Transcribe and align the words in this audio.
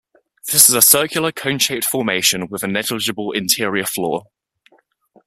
This 0.51 0.67
is 0.67 0.73
a 0.73 0.81
circular, 0.81 1.31
cone-shaped 1.31 1.85
formation 1.85 2.47
with 2.47 2.63
a 2.63 2.67
negligible 2.67 3.33
interior 3.33 3.85
floor. 3.85 4.25